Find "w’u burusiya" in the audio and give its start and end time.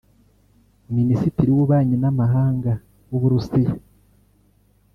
3.09-3.73